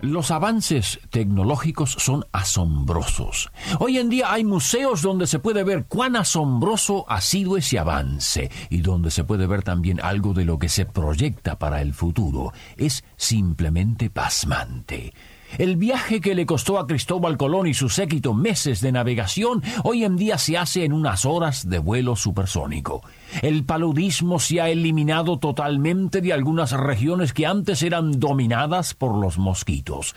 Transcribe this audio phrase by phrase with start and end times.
[0.00, 3.50] Los avances tecnológicos son asombrosos.
[3.80, 8.48] Hoy en día hay museos donde se puede ver cuán asombroso ha sido ese avance
[8.70, 12.52] y donde se puede ver también algo de lo que se proyecta para el futuro.
[12.76, 15.12] Es simplemente pasmante.
[15.56, 20.04] El viaje que le costó a Cristóbal Colón y su séquito meses de navegación hoy
[20.04, 23.02] en día se hace en unas horas de vuelo supersónico.
[23.40, 29.38] El paludismo se ha eliminado totalmente de algunas regiones que antes eran dominadas por los
[29.38, 30.14] mosquitos.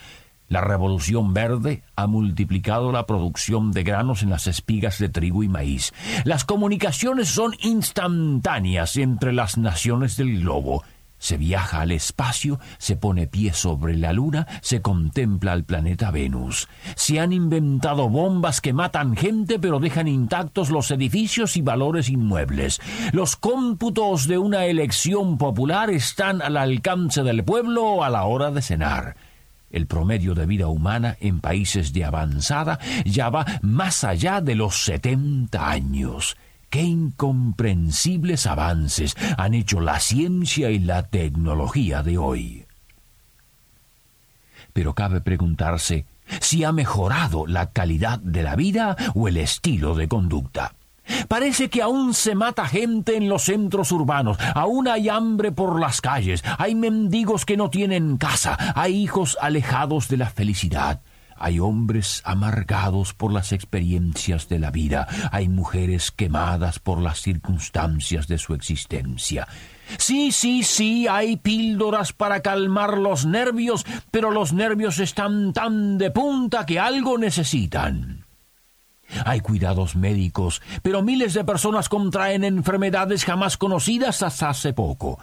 [0.52, 5.48] La revolución verde ha multiplicado la producción de granos en las espigas de trigo y
[5.48, 5.94] maíz.
[6.26, 10.84] Las comunicaciones son instantáneas entre las naciones del globo.
[11.22, 16.68] Se viaja al espacio, se pone pie sobre la Luna, se contempla al planeta Venus.
[16.96, 22.82] Se han inventado bombas que matan gente pero dejan intactos los edificios y valores inmuebles.
[23.12, 28.64] Los cómputos de una elección popular están al alcance del pueblo a la hora de
[28.64, 29.16] cenar.
[29.70, 34.86] El promedio de vida humana en países de avanzada ya va más allá de los
[34.86, 36.36] 70 años
[36.72, 42.66] qué incomprensibles avances han hecho la ciencia y la tecnología de hoy.
[44.74, 46.06] Pero cabe preguntarse
[46.40, 50.74] si ha mejorado la calidad de la vida o el estilo de conducta.
[51.28, 56.00] Parece que aún se mata gente en los centros urbanos, aún hay hambre por las
[56.00, 61.02] calles, hay mendigos que no tienen casa, hay hijos alejados de la felicidad.
[61.44, 68.28] Hay hombres amargados por las experiencias de la vida, hay mujeres quemadas por las circunstancias
[68.28, 69.48] de su existencia.
[69.98, 76.12] Sí, sí, sí, hay píldoras para calmar los nervios, pero los nervios están tan de
[76.12, 78.26] punta que algo necesitan.
[79.26, 85.20] Hay cuidados médicos, pero miles de personas contraen enfermedades jamás conocidas hasta hace poco.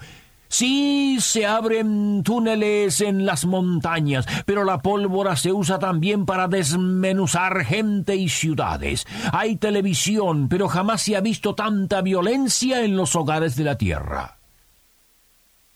[0.51, 7.63] Sí, se abren túneles en las montañas, pero la pólvora se usa también para desmenuzar
[7.65, 9.05] gente y ciudades.
[9.31, 14.39] Hay televisión, pero jamás se ha visto tanta violencia en los hogares de la tierra.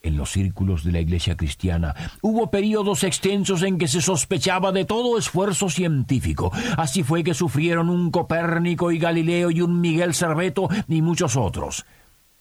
[0.01, 4.85] En los círculos de la Iglesia cristiana hubo períodos extensos en que se sospechaba de
[4.85, 6.51] todo esfuerzo científico.
[6.77, 11.85] Así fue que sufrieron un Copérnico y Galileo y un Miguel Cerveto y muchos otros.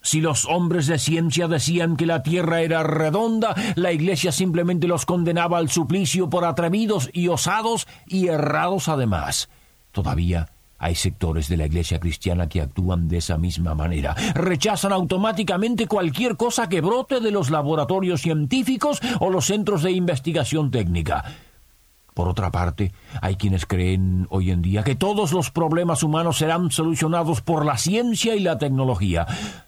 [0.03, 5.07] Si los hombres de ciencia decían que la Tierra era redonda, la Iglesia simplemente los
[5.07, 9.49] condenaba al suplicio por atrevidos y osados y errados además.
[9.93, 10.49] Todavía
[10.83, 14.17] hay sectores de la Iglesia cristiana que actúan de esa misma manera.
[14.35, 20.73] Rechazan automáticamente cualquier cosa que brote de los laboratorios científicos o los centros de investigación
[20.73, 21.25] técnica.
[22.15, 26.71] Por otra parte, hay quienes creen hoy en día que todos los problemas humanos serán
[26.71, 29.27] solucionados por la ciencia y la tecnología.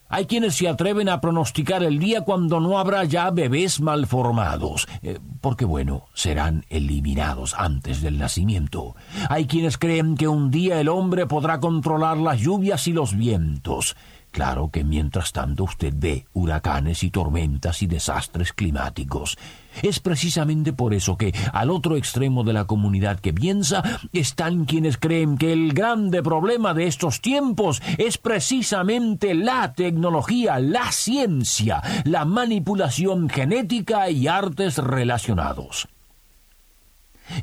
[0.09, 5.19] Hay quienes se atreven a pronosticar el día cuando no habrá ya bebés malformados, eh,
[5.41, 8.95] porque bueno, serán eliminados antes del nacimiento.
[9.29, 13.97] Hay quienes creen que un día el hombre podrá controlar las lluvias y los vientos.
[14.35, 19.39] Claro que mientras tanto usted ve huracanes y tormentas y desastres climáticos.
[19.81, 24.97] Es precisamente por eso que al otro extremo de la comunidad que piensa están quienes
[24.97, 32.25] creen que el grande problema de estos tiempos es precisamente la tecnología, la ciencia, la
[32.25, 35.87] manipulación genética y artes relacionados.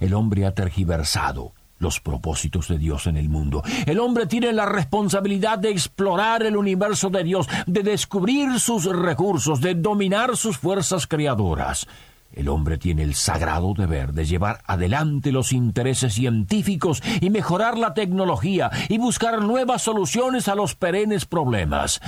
[0.01, 3.63] El hombre ha tergiversado los propósitos de Dios en el mundo.
[3.85, 9.59] El hombre tiene la responsabilidad de explorar el universo de Dios, de descubrir sus recursos,
[9.59, 11.87] de dominar sus fuerzas creadoras.
[12.33, 17.93] El hombre tiene el sagrado deber de llevar adelante los intereses científicos y mejorar la
[17.93, 21.99] tecnología y buscar nuevas soluciones a los perennes problemas.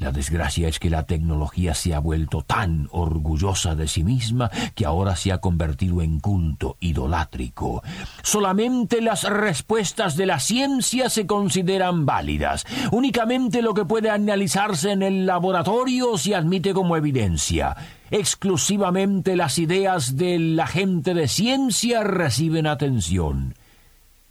[0.00, 4.86] La desgracia es que la tecnología se ha vuelto tan orgullosa de sí misma que
[4.86, 7.82] ahora se ha convertido en culto idolátrico.
[8.22, 12.64] Solamente las respuestas de la ciencia se consideran válidas.
[12.92, 17.76] Únicamente lo que puede analizarse en el laboratorio se admite como evidencia.
[18.10, 23.54] Exclusivamente las ideas de la gente de ciencia reciben atención.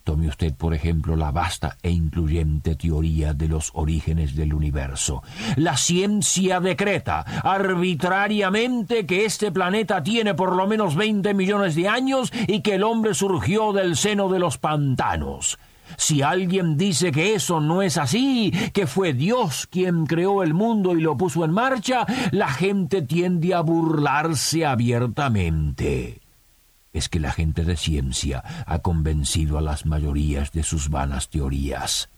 [0.09, 5.21] Tome usted, por ejemplo, la vasta e incluyente teoría de los orígenes del universo.
[5.55, 12.33] La ciencia decreta arbitrariamente que este planeta tiene por lo menos 20 millones de años
[12.47, 15.59] y que el hombre surgió del seno de los pantanos.
[15.95, 20.97] Si alguien dice que eso no es así, que fue Dios quien creó el mundo
[20.97, 26.19] y lo puso en marcha, la gente tiende a burlarse abiertamente
[26.93, 32.09] es que la gente de ciencia ha convencido a las mayorías de sus vanas teorías.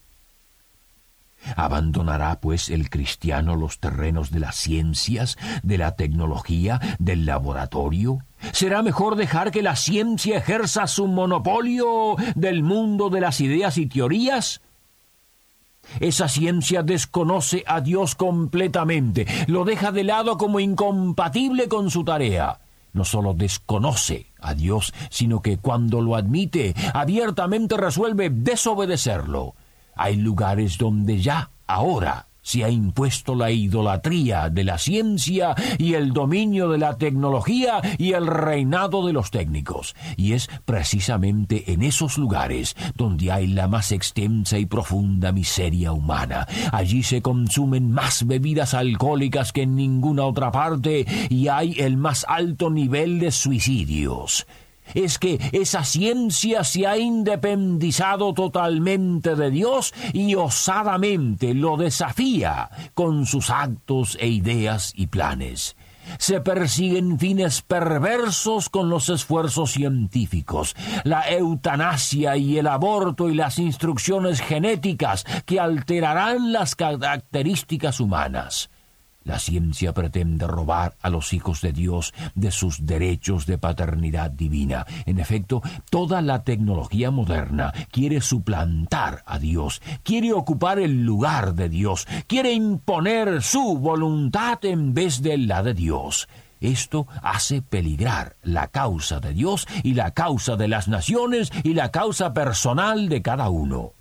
[1.55, 8.19] ¿Abandonará, pues, el cristiano los terrenos de las ciencias, de la tecnología, del laboratorio?
[8.51, 13.87] ¿Será mejor dejar que la ciencia ejerza su monopolio del mundo de las ideas y
[13.87, 14.61] teorías?
[15.99, 22.59] Esa ciencia desconoce a Dios completamente, lo deja de lado como incompatible con su tarea
[22.93, 29.55] no solo desconoce a Dios, sino que cuando lo admite, abiertamente resuelve desobedecerlo.
[29.95, 36.13] Hay lugares donde ya, ahora, se ha impuesto la idolatría de la ciencia y el
[36.13, 39.95] dominio de la tecnología y el reinado de los técnicos.
[40.17, 46.47] Y es precisamente en esos lugares donde hay la más extensa y profunda miseria humana.
[46.71, 52.25] Allí se consumen más bebidas alcohólicas que en ninguna otra parte y hay el más
[52.27, 54.45] alto nivel de suicidios
[54.93, 63.25] es que esa ciencia se ha independizado totalmente de Dios y osadamente lo desafía con
[63.25, 65.75] sus actos e ideas y planes.
[66.17, 73.59] Se persiguen fines perversos con los esfuerzos científicos, la eutanasia y el aborto y las
[73.59, 78.69] instrucciones genéticas que alterarán las características humanas.
[79.23, 84.85] La ciencia pretende robar a los hijos de Dios de sus derechos de paternidad divina.
[85.05, 91.69] En efecto, toda la tecnología moderna quiere suplantar a Dios, quiere ocupar el lugar de
[91.69, 96.27] Dios, quiere imponer su voluntad en vez de la de Dios.
[96.59, 101.91] Esto hace peligrar la causa de Dios y la causa de las naciones y la
[101.91, 103.93] causa personal de cada uno.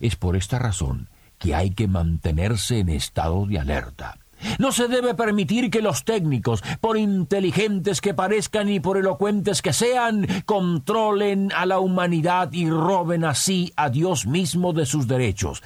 [0.00, 1.08] Es por esta razón
[1.42, 4.16] que hay que mantenerse en estado de alerta.
[4.60, 9.72] No se debe permitir que los técnicos, por inteligentes que parezcan y por elocuentes que
[9.72, 15.62] sean, controlen a la humanidad y roben así a Dios mismo de sus derechos.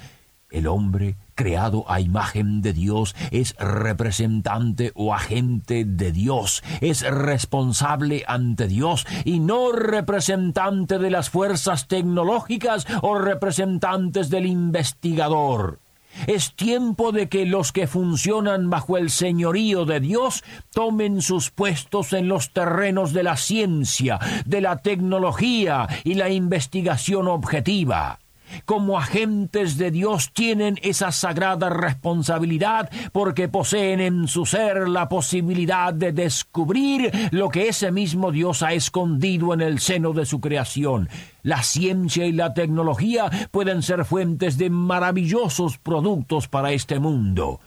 [0.51, 8.23] El hombre, creado a imagen de Dios, es representante o agente de Dios, es responsable
[8.29, 15.81] ante Dios y no representante de las fuerzas tecnológicas o representantes del investigador.
[16.29, 22.13] Es tiempo de que los que funcionan bajo el señorío de Dios tomen sus puestos
[22.13, 28.21] en los terrenos de la ciencia, de la tecnología y la investigación objetiva
[28.65, 35.93] como agentes de Dios tienen esa sagrada responsabilidad porque poseen en su ser la posibilidad
[35.93, 41.09] de descubrir lo que ese mismo Dios ha escondido en el seno de su creación.
[41.43, 47.61] La ciencia y la tecnología pueden ser fuentes de maravillosos productos para este mundo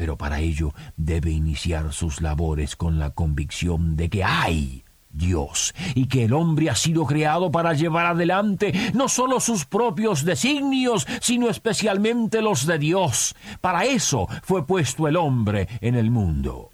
[0.00, 6.06] pero para ello debe iniciar sus labores con la convicción de que hay Dios, y
[6.06, 11.48] que el hombre ha sido creado para llevar adelante no sólo sus propios designios, sino
[11.48, 13.34] especialmente los de Dios.
[13.60, 16.70] Para eso fue puesto el hombre en el mundo.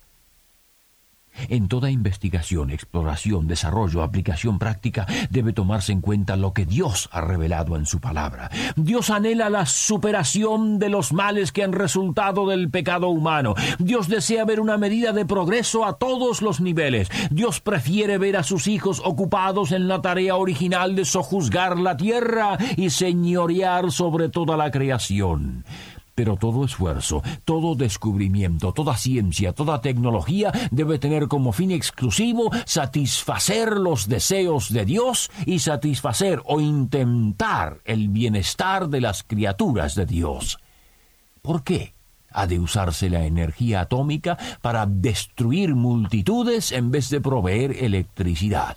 [1.49, 7.21] En toda investigación, exploración, desarrollo, aplicación práctica debe tomarse en cuenta lo que Dios ha
[7.21, 8.51] revelado en su palabra.
[8.77, 13.55] Dios anhela la superación de los males que han resultado del pecado humano.
[13.79, 17.09] Dios desea ver una medida de progreso a todos los niveles.
[17.31, 22.59] Dios prefiere ver a sus hijos ocupados en la tarea original de sojuzgar la tierra
[22.77, 25.65] y señorear sobre toda la creación.
[26.17, 33.77] Pero todo esfuerzo, todo descubrimiento, toda ciencia, toda tecnología debe tener como fin exclusivo satisfacer
[33.77, 40.59] los deseos de Dios y satisfacer o intentar el bienestar de las criaturas de Dios.
[41.43, 41.95] ¿Por qué?
[42.31, 48.77] ha de usarse la energía atómica para destruir multitudes en vez de proveer electricidad.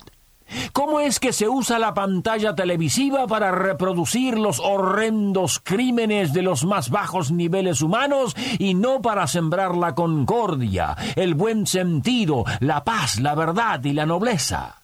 [0.72, 6.64] ¿Cómo es que se usa la pantalla televisiva para reproducir los horrendos crímenes de los
[6.64, 13.20] más bajos niveles humanos y no para sembrar la concordia, el buen sentido, la paz,
[13.20, 14.82] la verdad y la nobleza?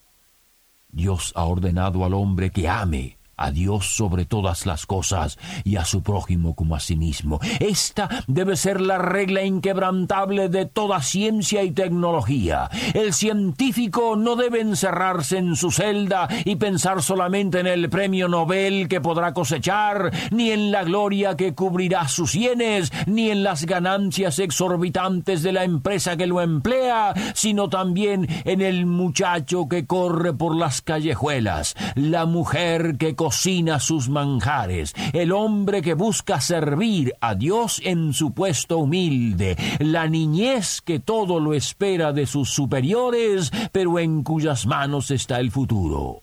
[0.89, 5.85] Dios ha ordenado al hombre que ame a Dios sobre todas las cosas y a
[5.85, 7.41] su prójimo como a sí mismo.
[7.61, 12.71] Esta debe ser la regla inquebrantable de toda ciencia y tecnología.
[12.95, 18.89] El científico no debe encerrarse en su celda y pensar solamente en el premio Nobel
[18.89, 24.39] que podrá cosechar, ni en la gloria que cubrirá sus sienes, ni en las ganancias
[24.39, 30.57] exorbitantes de la empresa que lo emplea, sino también en el muchacho que corre por
[30.57, 37.83] las callejuelas, la mujer que cocina sus manjares, el hombre que busca servir a Dios
[37.85, 44.23] en su puesto humilde, la niñez que todo lo espera de sus superiores, pero en
[44.23, 46.21] cuyas manos está el futuro.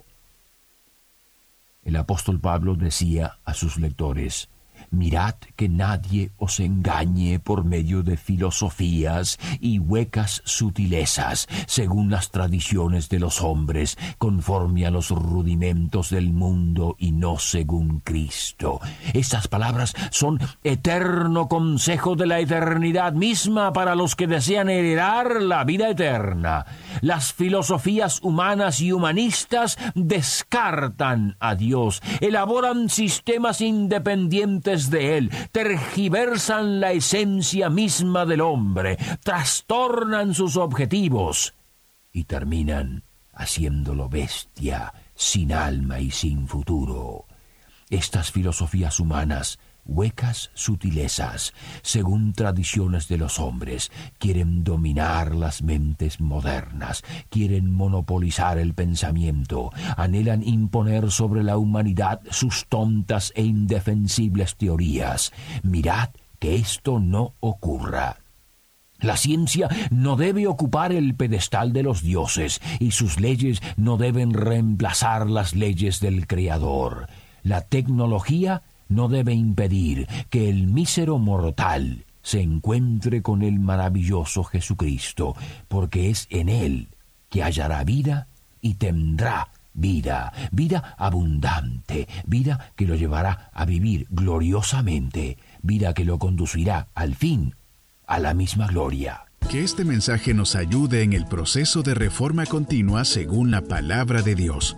[1.83, 4.47] El apóstol Pablo decía a sus lectores,
[4.93, 13.09] Mirad que nadie os engañe por medio de filosofías y huecas sutilezas, según las tradiciones
[13.09, 18.81] de los hombres, conforme a los rudimentos del mundo y no según Cristo.
[19.15, 25.63] Estas palabras son eterno consejo de la eternidad misma para los que desean heredar la
[25.63, 26.67] vida eterna.
[27.01, 36.91] Las filosofías humanas y humanistas descartan a Dios, elaboran sistemas independientes de él, tergiversan la
[36.91, 41.53] esencia misma del hombre, trastornan sus objetivos
[42.11, 47.25] y terminan haciéndolo bestia, sin alma y sin futuro.
[47.89, 57.03] Estas filosofías humanas huecas sutilezas, según tradiciones de los hombres, quieren dominar las mentes modernas,
[57.29, 65.31] quieren monopolizar el pensamiento, anhelan imponer sobre la humanidad sus tontas e indefensibles teorías.
[65.63, 66.09] Mirad
[66.39, 68.17] que esto no ocurra.
[68.99, 74.33] La ciencia no debe ocupar el pedestal de los dioses y sus leyes no deben
[74.33, 77.07] reemplazar las leyes del Creador.
[77.43, 85.35] La tecnología no debe impedir que el mísero mortal se encuentre con el maravilloso Jesucristo,
[85.67, 86.89] porque es en él
[87.29, 88.27] que hallará vida
[88.61, 96.19] y tendrá vida, vida abundante, vida que lo llevará a vivir gloriosamente, vida que lo
[96.19, 97.55] conducirá al fin
[98.07, 99.25] a la misma gloria.
[99.49, 104.35] Que este mensaje nos ayude en el proceso de reforma continua según la palabra de
[104.35, 104.77] Dios.